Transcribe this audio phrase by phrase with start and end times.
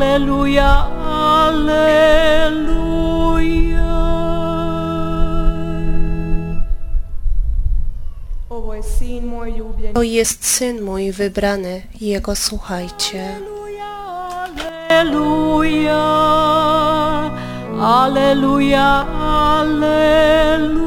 [0.00, 0.88] Aleluja,
[1.44, 2.00] Aleluja.
[9.94, 13.36] To jest syn mój wybrany, jego słuchajcie.
[14.88, 16.00] Aleluja,
[17.80, 19.06] Aleluja,
[19.60, 20.80] Aleluja.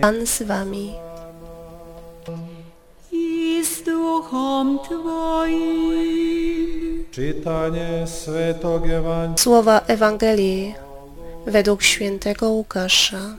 [0.00, 1.07] Pan z wami.
[4.18, 6.68] Duchom Twoim.
[7.10, 10.74] čitanje Svetog Evanđelja Słowa Ewangelii
[11.46, 13.36] według świętego Łukasza.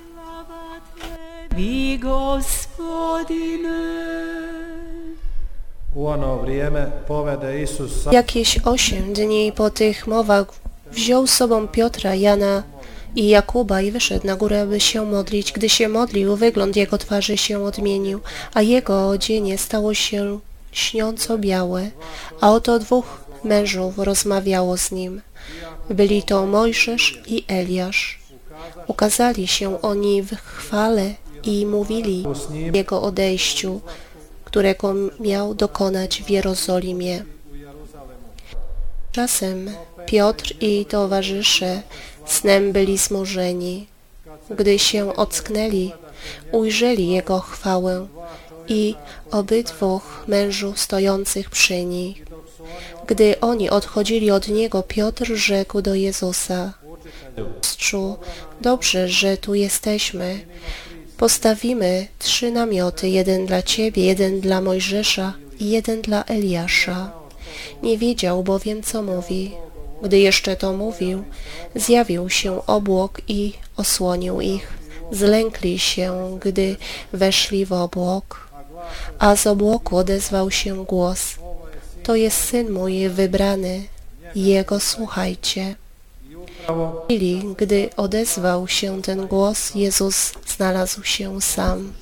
[5.96, 10.48] U ono vrijeme povede Isus Jakieś osiem dni po tych mowach
[10.92, 12.64] wziął z sobą Piotra, Jana
[13.16, 15.52] i Jakuba i wyszedł na górę, aby się modlić.
[15.52, 18.20] Gdy się modlił, wygląd jego twarzy się odmienił,
[18.54, 20.40] a jego odzienie stało się
[20.72, 21.92] śniąco białe,
[22.42, 23.06] a oto dwóch
[23.44, 25.22] mężów rozmawiało z nim.
[25.90, 28.20] Byli to Mojżesz i Eliasz.
[28.88, 31.14] Ukazali się oni w chwale
[31.44, 32.24] i mówili
[32.74, 33.82] jego odejściu,
[34.46, 37.24] którego miał dokonać w Jerozolimie.
[39.12, 39.72] Czasem
[40.06, 41.82] Piotr i towarzysze
[42.26, 43.88] snem byli zmorzeni.
[44.50, 45.92] Gdy się ocknęli,
[46.52, 48.08] ujrzeli jego chwałę
[48.70, 48.96] i
[49.32, 52.26] obydwóch mężów stojących przy nich.
[53.08, 56.74] Gdy oni odchodzili od niego, Piotr rzekł do Jezusa,
[57.80, 58.18] Mistrzu,
[58.62, 60.40] dobrze, że tu jesteśmy.
[61.18, 67.12] Postawimy trzy namioty, jeden dla Ciebie, jeden dla Mojżesza i jeden dla Eliasza.
[67.84, 69.52] Nie wiedział bowiem, co mówi.
[70.04, 71.24] Gdy jeszcze to mówił,
[71.76, 74.74] zjawił się obłok i osłonił ich.
[75.12, 76.76] Zlękli się, gdy
[77.14, 78.49] weszli w obłok,
[79.20, 81.36] a z obłoku odezwał się głos.
[82.04, 83.84] To jest Syn mój wybrany,
[84.36, 85.76] Jego słuchajcie.
[86.68, 91.94] W chwili, gdy odezwał się ten głos, Jezus znalazł się sam.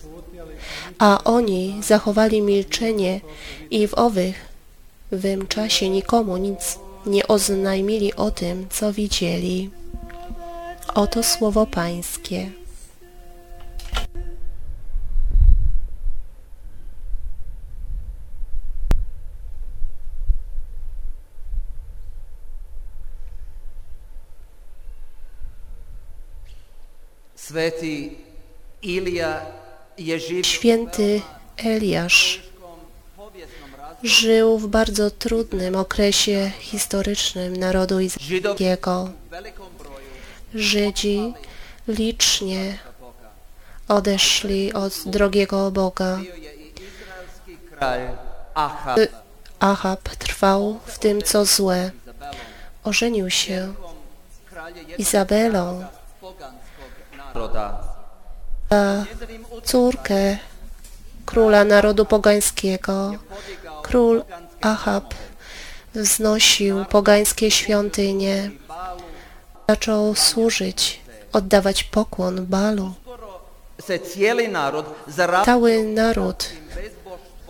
[0.99, 3.21] A oni zachowali milczenie
[3.71, 4.45] i w owych
[5.11, 9.69] wym czasie nikomu nic nie oznajmili o tym, co widzieli.
[10.95, 12.51] Oto słowo Pańskie.
[30.43, 31.21] Święty
[31.57, 32.41] Eliasz
[34.03, 39.09] żył w bardzo trudnym okresie historycznym narodu izraelskiego.
[40.53, 41.33] Żydzi
[41.87, 42.77] licznie
[43.87, 46.19] odeszli od drogiego Boga.
[49.59, 51.91] Ahab trwał w tym, co złe.
[52.83, 53.73] Ożenił się
[54.97, 55.85] Izabelą,
[59.63, 60.37] córkę
[61.25, 63.13] króla narodu pogańskiego.
[63.83, 64.23] Król
[64.61, 65.13] Ahab
[65.95, 68.51] wznosił pogańskie świątynie.
[69.69, 71.01] Zaczął służyć,
[71.33, 72.93] oddawać pokłon Balu.
[75.45, 76.49] Cały naród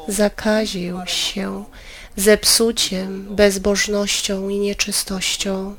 [0.08, 1.64] zakaził się
[2.16, 5.76] zepsuciem, bezbożnością i nieczystością.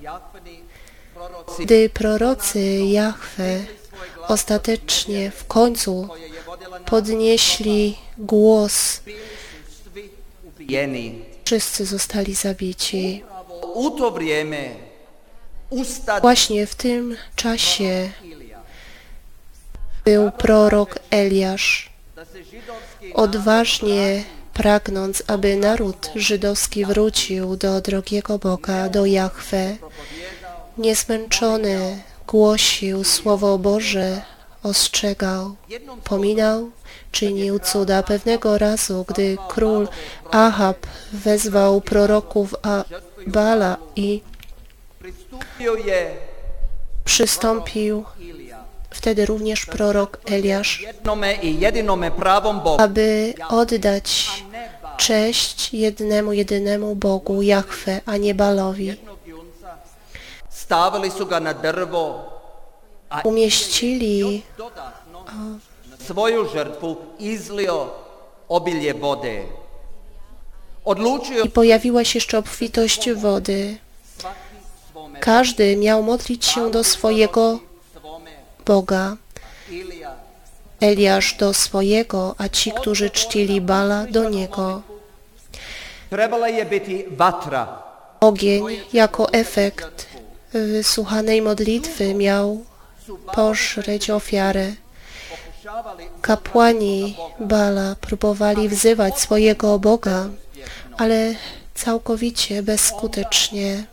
[1.59, 3.60] Gdy prorocy Jahwe
[4.28, 6.09] ostatecznie w końcu
[6.87, 9.00] podnieśli głos,
[11.44, 13.25] wszyscy zostali zabici.
[16.21, 18.11] Właśnie w tym czasie
[20.05, 21.91] był prorok Eliasz,
[23.15, 24.25] odważnie
[24.55, 29.77] pragnąc, aby naród żydowski wrócił do drogiego Boga, do Jahwe.
[30.78, 34.22] Niezmęczony głosił Słowo Boże,
[34.62, 35.56] ostrzegał,
[36.05, 36.71] pominał,
[37.12, 38.03] czynił cuda.
[38.03, 39.89] Pewnego razu, gdy król
[40.30, 42.54] Ahab wezwał proroków
[43.27, 44.22] Bala i
[47.04, 48.04] przystąpił
[48.91, 50.84] wtedy również prorok Eliasz,
[52.78, 54.28] aby oddać
[54.97, 58.97] cześć jednemu, jedynemu Bogu, Jahwe, a nie Balowi.
[63.25, 64.43] Umieścili
[66.07, 67.91] svoju žrtvu izlio
[68.49, 68.95] obilje.
[70.84, 73.78] Odlučio i pojawiła się jeszcze obfitość wody.
[75.21, 77.59] Każdy miał modlić się do swojego
[78.66, 79.16] Boga.
[80.81, 84.83] Eliasz do swojego, a ci, którzy czcili Bala, do niego.
[88.21, 90.07] Ogień jako efekt
[90.53, 92.65] wysłuchanej modlitwy miał
[93.34, 94.72] pożreć ofiarę.
[96.22, 100.28] Kapłani Bala próbowali wzywać swojego Boga,
[100.97, 101.34] ale
[101.74, 103.84] całkowicie bezskutecznie.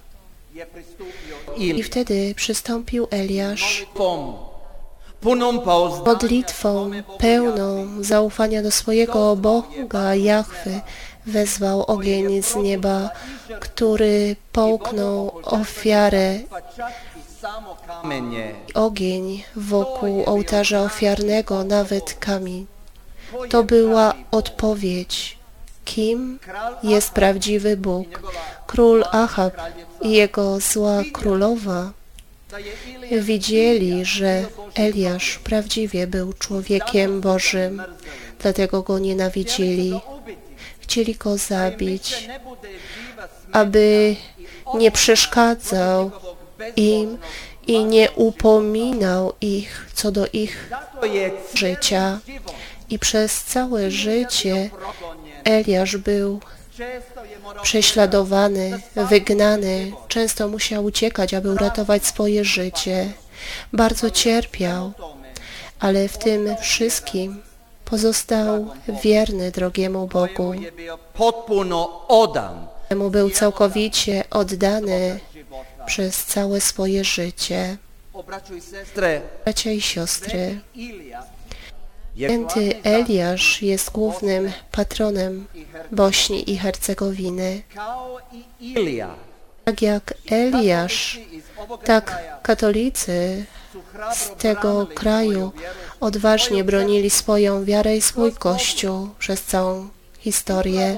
[1.58, 3.86] I wtedy przystąpił Eliasz
[6.06, 10.82] modlitwą pełną zaufania do swojego Boga Jahwy
[11.28, 13.10] wezwał ogień z nieba,
[13.60, 16.40] który połknął ofiarę
[18.74, 22.66] ogień wokół ołtarza ofiarnego, nawet kamień.
[23.50, 25.38] To była odpowiedź,
[25.86, 26.40] kim
[26.84, 28.08] jest prawdziwy Bóg.
[28.68, 29.54] Król Ahab
[30.02, 31.92] i jego zła królowa
[33.22, 34.46] widzieli, że
[34.76, 37.82] Eliasz prawdziwie był człowiekiem Bożym,
[38.40, 40.00] dlatego go nienawidzili.
[40.80, 42.30] Chcieli go zabić,
[43.52, 44.16] aby
[44.74, 46.12] nie przeszkadzał
[46.76, 47.18] im
[47.68, 50.70] i nie upominał ich co do ich
[51.54, 52.20] życia.
[52.90, 54.70] I przez całe życie.
[55.44, 56.40] Eliasz był
[57.62, 63.12] prześladowany, wygnany, często musiał uciekać, aby uratować swoje życie.
[63.74, 64.94] Bardzo cierpiał,
[65.80, 67.42] ale w tym wszystkim
[67.86, 68.68] pozostał
[69.04, 70.54] wierny drogiemu Bogu.
[70.54, 75.20] Je bio potpuno odan Mu był całkowicie oddany
[75.86, 77.78] przez całe swoje życie.
[79.46, 80.60] Bracia i siostry,
[82.16, 85.48] święty Eliasz jest głównym patronem
[85.92, 87.62] Bośni i Hercegowiny.
[89.66, 91.20] Tak jak Eliasz,
[91.84, 93.46] tak katolicy
[94.38, 95.52] tego branili kraju
[96.00, 99.90] odważnie bronili swoją wiarę i swój Kościół przez całą
[100.20, 100.98] historię.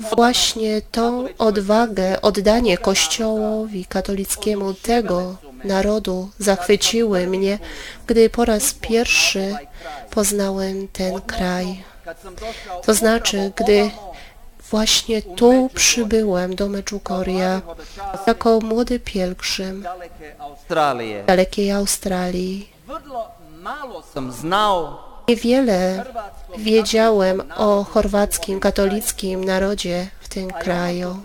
[0.00, 7.58] Właśnie tą odwagę, oddanie Kościołowi katolickiemu tego narodu zachwyciły mnie,
[8.06, 9.54] gdy po raz pierwszy
[10.10, 11.84] poznałem ten kraj.
[12.86, 13.90] To znaczy, gdy
[14.72, 17.62] właśnie tu przybyłem do Medjugorja
[18.26, 19.86] jako młody pielgrzym
[20.38, 21.24] Australije.
[21.24, 22.68] dalekiej Australii.
[25.28, 26.04] Niewiele
[26.58, 31.16] wiedziałem o chorwackim katolickim narodzie w tym kraju.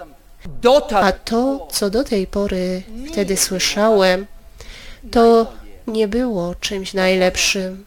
[0.93, 4.25] A to, co do tej pory wtedy słyszałem,
[5.11, 5.47] to
[5.87, 7.85] nie było czymś najlepszym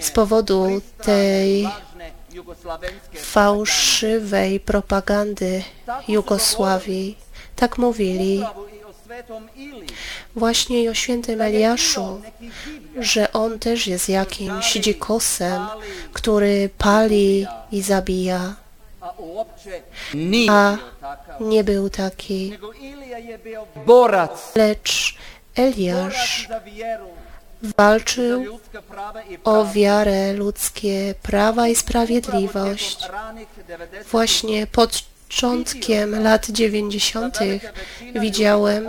[0.00, 1.68] z powodu tej
[3.14, 5.62] fałszywej propagandy
[6.08, 7.16] Jugosławii.
[7.56, 8.44] Tak mówili
[10.36, 12.22] właśnie i o świętym Eliaszu,
[12.98, 15.66] że on też jest jakimś dzikosem,
[16.12, 18.54] który pali i zabija,
[20.48, 20.76] a
[21.40, 22.58] nie był taki.
[24.54, 25.16] Lecz
[25.56, 26.48] Eliasz
[27.62, 28.58] walczył
[29.44, 32.96] o wiarę, ludzkie prawa i sprawiedliwość.
[32.96, 37.38] Tijekom ranih 90 Właśnie początkiem lat 90.
[38.14, 38.86] widziałem,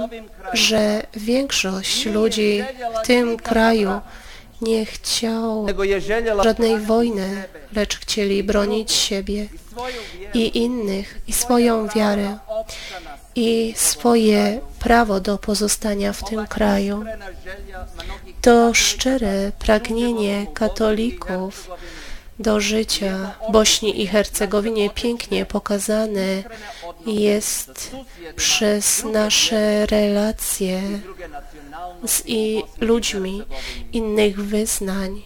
[0.53, 2.63] że większość ludzi
[3.03, 4.01] w tym kraju
[4.61, 7.43] nie chciał nego je željela żadnej wojny,
[7.75, 9.47] lecz chcieli bronić siebie
[10.33, 12.37] i innych, i swoją wiarę,
[13.35, 17.03] i swoje prawo do pozostania w tym kraju.
[18.41, 21.69] To szczere pragnienie katolików
[22.39, 26.43] do życia w Bośni i Hercegowinie pięknie pokazane
[27.05, 27.91] jest
[28.35, 30.81] przez nasze relacje
[32.05, 33.43] z i ludźmi
[33.93, 35.21] innych wyznań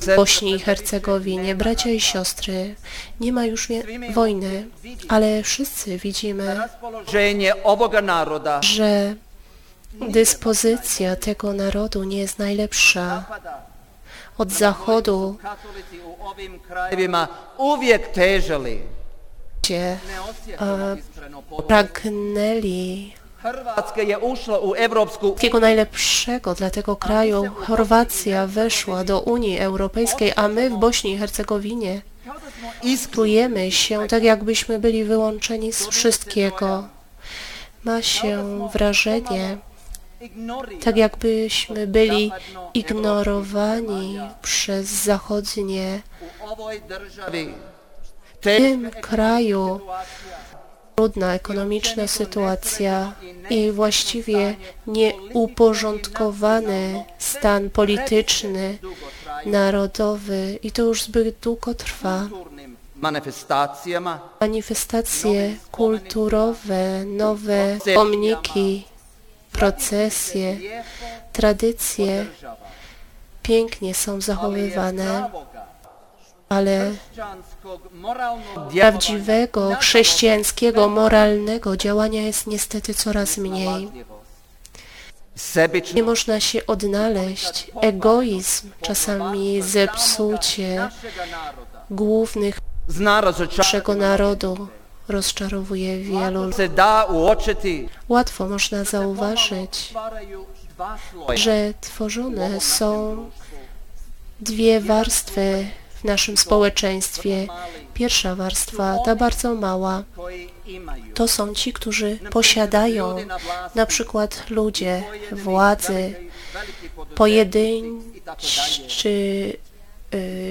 [0.00, 1.54] w Bośni i Hercegowinie.
[1.54, 2.74] Bracia i siostry,
[3.20, 3.68] nie ma już
[4.14, 4.68] wojny,
[5.08, 6.60] ale wszyscy widzimy,
[8.60, 9.14] że
[9.92, 13.24] dyspozycja tego narodu nie jest najlepsza.
[14.38, 15.36] Od zachodu
[17.58, 18.80] uvijek težili,
[21.50, 21.62] potrebu.
[21.68, 27.44] pragnęli Hrvatska je ušla u Evropsku takiego najlepszego dla tego kraju.
[27.66, 33.14] Chorwacja weszła do Unii Europejskiej, a my w Bośni i Hercegowinie kao da smo iskru
[33.14, 36.88] czujemy się tak, jakbyśmy byli wyłączeni z wszystkiego.
[37.84, 39.58] Ma się wrażenie.
[40.84, 42.32] Tak jakbyśmy byli
[42.74, 46.00] ignorowani przez zachodnie
[48.34, 49.80] w tym kraju
[51.00, 53.12] trudna ekonomiczna sytuacja
[53.50, 58.78] i właściwie nieuporządkowany stan polityczny,
[59.46, 62.28] narodowy i to już zbyt długo trwa.
[64.40, 68.84] Manifestacje kulturowe, nowe pomniki,
[69.60, 70.58] procesje,
[71.32, 72.26] tradycje
[73.42, 75.30] pięknie są zachowywane,
[76.48, 76.92] ale
[78.72, 83.90] prawdziwego chrześcijańskiego, moralnego działania jest niestety coraz mniej.
[85.94, 87.70] Nie można się odnaleźć.
[87.80, 90.88] Egoizm, czasami zepsucie
[91.90, 92.58] głównych
[93.58, 94.68] naszego narodu
[95.10, 96.50] rozczarowuje wielu.
[98.08, 99.92] Łatwo można zauważyć,
[101.34, 103.16] że tworzone są
[104.40, 105.66] dwie warstwy
[106.00, 107.46] w naszym społeczeństwie.
[107.94, 110.02] Pierwsza warstwa, ta bardzo mała,
[111.14, 113.16] to są ci, którzy posiadają,
[113.74, 115.02] na przykład ludzie,
[115.32, 116.14] władzy,
[117.14, 118.00] pojedynczy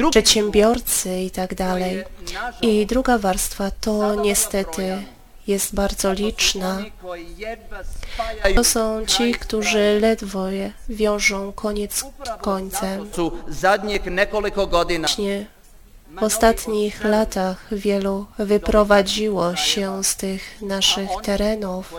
[0.09, 2.03] przedsiębiorcy i tak dalej.
[2.61, 5.03] I druga warstwa to niestety
[5.47, 6.85] jest bardzo liczna.
[8.55, 12.03] To są ci, którzy ledwo je wiążą koniec z
[12.41, 13.09] końcem.
[14.99, 15.45] Właśnie
[16.19, 21.93] w ostatnich latach wielu wyprowadziło się z tych naszych terenów,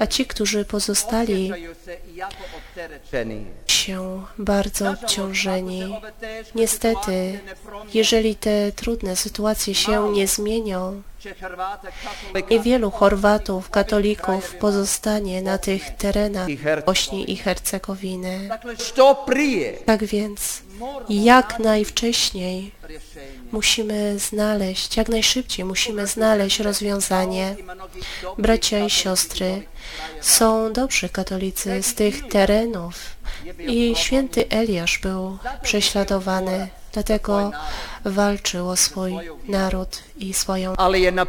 [0.00, 1.52] a ci, którzy pozostali,
[3.86, 5.96] się bardzo obciążeni.
[6.54, 7.40] Niestety,
[7.94, 15.42] jeżeli te trudne sytuacje się nie zmienią će Hrvate katolika i wielu Chorwatów, katolików pozostanie
[15.42, 16.48] na tych terenach
[16.86, 18.48] Bośni i Hercegowiny.
[19.86, 20.62] Tak więc
[21.08, 22.72] jak najwcześniej.
[23.52, 27.56] Musimy znaleźć, jak najszybciej musimy znaleźć rozwiązanie.
[28.38, 29.62] Bracia i siostry,
[30.20, 32.94] są dobrzy katolicy z tych terenów
[33.58, 37.52] i święty Eliasz był prześladowany, dlatego
[38.04, 39.12] walczył o swój
[39.48, 41.26] naród i swoją ali je na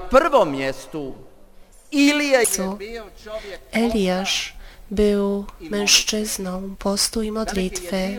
[2.77, 4.56] bio čovjek Eliasz
[4.91, 8.17] był mężczyzną postu i modlitwy.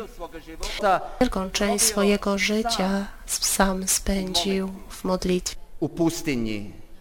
[1.21, 5.57] Wielką część swojego życia sam spędził w modlitwie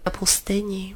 [0.06, 0.96] na pustyni.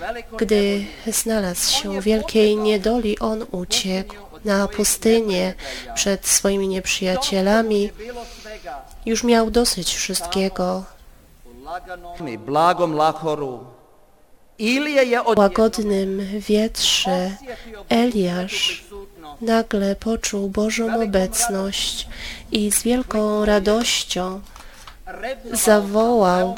[0.00, 5.54] Velikoj Gdy znalazł się w wielkiej niedoli, on uciekł na pustynię
[5.94, 7.90] przed swoimi nieprzyjacielami.
[9.06, 10.84] Już miał dosyć wszystkiego.
[12.38, 13.64] blagom lahoru.
[13.64, 14.46] Ilija je W od
[15.36, 17.30] łagodnym wietrze
[17.88, 18.84] Eliasz
[19.40, 22.08] nagle poczuł Bożą obecność
[22.52, 24.40] i z wielką radością
[25.52, 26.56] zawołał.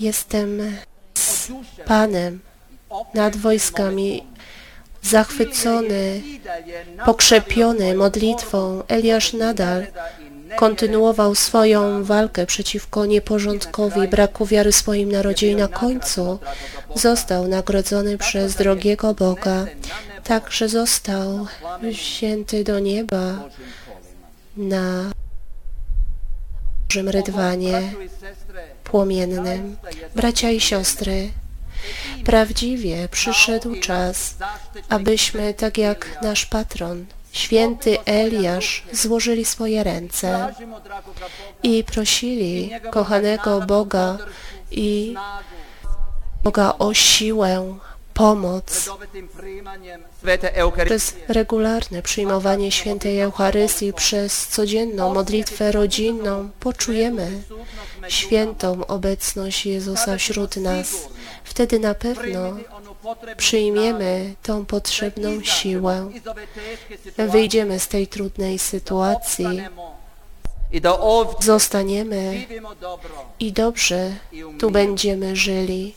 [0.00, 0.76] Jestem
[1.14, 1.52] z
[1.86, 2.40] Panem
[3.14, 4.26] nad wojskami,
[5.02, 6.22] zachwycony,
[7.04, 8.82] pokrzepiony modlitwą.
[8.88, 9.86] Eliasz nadal
[10.56, 16.38] kontynuował swoją walkę przeciwko nieporządkowi, braku wiary swoim narodzie i na końcu
[16.94, 19.66] został nagrodzony przez drogiego Boga,
[20.24, 21.46] tak że został
[21.82, 23.48] wzięty do nieba
[24.56, 25.12] na
[26.88, 27.92] Bożym rydwanie
[28.84, 29.76] płomiennym.
[30.16, 31.30] Bracia i siostry,
[32.24, 34.34] prawdziwie przyszedł czas,
[34.88, 40.54] abyśmy, tak jak nasz patron, święty Eliasz, złożyli swoje ręce
[41.62, 44.18] i prosili kochanego Boga
[44.70, 45.14] i
[46.44, 47.78] Boga o siłę,
[48.14, 48.90] pomoc
[50.84, 57.42] przez regularne przyjmowanie świętej Eucharystii, przez codzienną modlitwę rodzinną poczujemy
[58.08, 61.08] świętą obecność Jezusa wśród nas.
[61.44, 62.56] Wtedy na pewno
[63.36, 66.10] przyjmiemy tą potrzebną siłę.
[67.16, 69.46] Wyjdziemy z tej trudnej sytuacji,
[71.40, 72.46] zostaniemy
[73.40, 74.12] i dobrze
[74.58, 75.94] tu będziemy żyli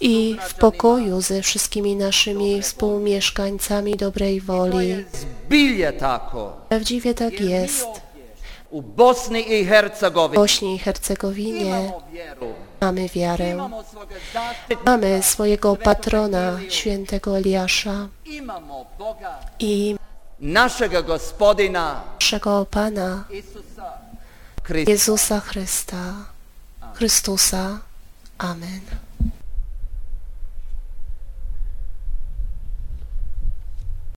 [0.00, 5.04] i w pokoju ze wszystkimi naszymi współmieszkańcami dobrej woli.
[6.68, 8.07] Prawdziwie tak jest.
[8.70, 11.92] U Bosni i W Hercegovini Bośni i Hercegowinie
[12.80, 13.68] mamy wiarę.
[14.84, 18.08] Mamy swojego patrona, świętego Eliasza
[19.58, 19.96] i
[20.40, 23.24] našega gospodina naszego Pana.
[24.86, 26.14] Jezusa Chrysta,
[26.94, 27.78] Chrystusa.
[28.38, 29.07] Amen.